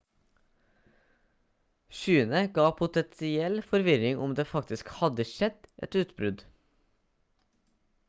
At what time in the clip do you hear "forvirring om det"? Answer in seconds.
3.69-4.49